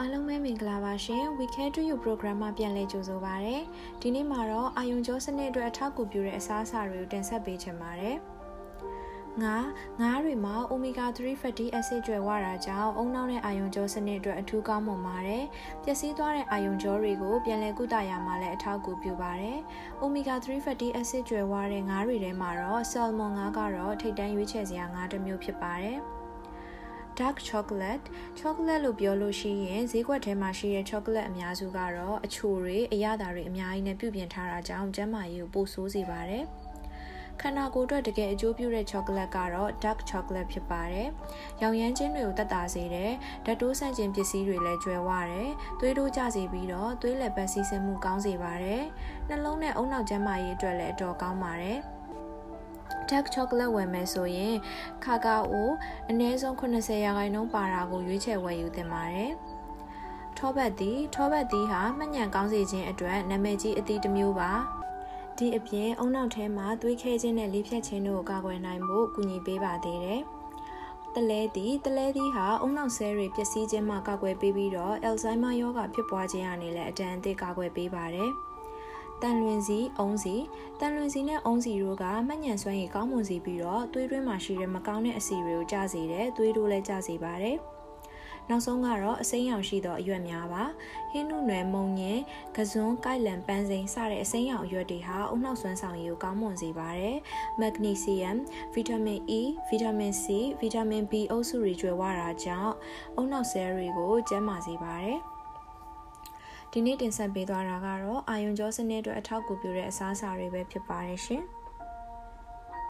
[0.00, 3.56] အားလုံးပဲမင်္ဂလာပါရှင် We Care to You program မှာပြန်လည်ကြိုဆိုပါရစေ။
[4.00, 8.16] ဒီနေ့မှာတော့အာယုံကြောစနစ်အတွက်အထောက်အကူပြုတဲ့အစားအစာတွေကိုတင်ဆက်ပေးချင်ပါတယ်။
[9.42, 9.56] ငါ
[10.00, 15.44] ငါးတွေမှာ omega 3 fatty acid ကျွဲဝတာကြောင့်အုံနောက်တဲ့အာယုံကြောစနစ်အတွက်အထူးကောင်းမွန်ပါတယ်။
[15.82, 19.58] ပျက်စီးသွားတဲ့အာယုံကြောတွေကိုပြန်လည်ကုသရမှာလည်းအထောက်အကူပြုပါတယ်။
[20.02, 26.00] omega 3 fatty acid ကျွဲဝတဲ့ငါးတွေထဲမှာတော့ salmon ငါးကတော့ထိပ်တန်းရွေးချယ်စရာငါးတစ်မျိုးဖြစ်ပါတယ်။
[27.18, 28.04] dark chocolate
[28.38, 36.44] chocolate လို့ပြောလို့ရှိရင်ဈေးကွက်ထဲမှာရှိတဲ့ chocolate အများစုကတော့အချိုတွေအရသာတွေအများကြီးနဲ့ပြုပြင်ထားတာကြောင့်ကျန်းမာရေးကိုပိုဆိုးစေပါတယ်
[37.40, 41.08] ခန္ဓာကိုယ်အတွက်တကယ်အကျိုးပြုတဲ့ chocolate ကတော့ dark chocolate ဖြစ်ပါတယ်။
[41.62, 43.10] ရောင်ရမ်းခြင်းတွေကိုတက်တာစေတဲ့
[43.44, 45.50] ဓာတ်တိုးဆန့်ကျင်ပစ္စည်းတွေလည်းကျွဲဝတယ်။
[45.80, 48.82] သွေးတိုးကျစေပြီးတော့သွေးလက်ပတ်စီးဆင်းမှုကောင်းစေပါတယ်။
[49.28, 51.78] နှလုံးနဲ့အုံနောက်ကျန်းမာရေးအတွက်လည်းအတော်ကောင်းပါတယ်။
[53.12, 54.54] dark chocolate ဝယ်မယ်ဆိုရင်
[55.04, 55.70] ခါကာအို
[56.10, 59.32] အနည်းဆုံး80ရာခိုင်နှုန်းပါတာကိုရွေးချယ်ဝယ်ယူသင့်ပါတယ်။
[60.38, 64.50] ထောပတ်သည်ထောပတ်သည်ဟာမှညံကောင်းစေခြင်းအတွက်နာမည်ကြီးအသီးတစ်မျိုးပါ။
[65.38, 70.20] ဒီအပြင်အုံနောက်ထဲမှာသွေးခဲခြင်းနဲ့လေးဖြတ်ခြင်းတို့ကိုကာကွယ်နိုင်ဖို့ကူညီပေးပါသေးတယ်။
[71.14, 78.30] တလဲသည်တလဲသည်ဟာအုံနောက်ဆဲတွေပျက်စီးခြင်းမှကာကွယ်ပေးပြီးတော့အယ်ဇိုင်းမာရောဂါဖြစ်ပွားခြင်းအနေနဲ့အတန်အသစ်ကာကွယ်ပေးပါတယ်။
[79.22, 80.34] တန်လွင်စီအုံးစီ
[80.80, 87.58] တန်လွင်စီနဲ့အုံးစီတို့ကမှတ်ညံစွမ်းရည်ကောင်းမွန်စေပြီးတော့သွေးတွင်းမှာရှိတဲ့မကောင်းတဲ့အဆီတွေကိုကျစေတယ်သွေးတိုးလည်းကျစေပါတယ်
[88.48, 90.64] နောက်ဆုံးကတော့အစိမ်းရောင်ရှိသောအရွက်များပါ
[91.10, 92.20] ဟင်းနုနယ်မုံညင်
[92.56, 97.16] ကစွန်းကိုက်လန်ပန်းစိမ်းစတဲ့အစိမ်းရောင်အရွက်တွေဟာအုံနောက်စွမ်းဆောင်ရည်ကိုကောင်းမွန်စေပါတယ်
[97.60, 98.38] မက်ဂနီဆီယမ်
[98.74, 100.24] ဗီတာမင် E ဗီတာမင် C
[100.60, 102.74] ဗီတာမင် B အုပ်စုတွေကျွဲဝတာကြောင့်
[103.16, 105.18] အုံနောက်ဆဲတွေကိုကျန်းမာစေပါတယ်
[106.74, 111.42] ဒီနေ့တင်ဆက်ပေးသွားတာကတော့အာယုံကြောစနစ်အတွက်အထောက်အကူပြုတဲ့အစားအစာတွေပဲဖြစ်ပါတယ်ရှင်။